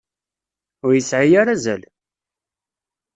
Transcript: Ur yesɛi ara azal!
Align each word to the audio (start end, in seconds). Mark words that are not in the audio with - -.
Ur 0.85 0.91
yesɛi 0.95 1.33
ara 1.41 1.51
azal! 1.55 1.81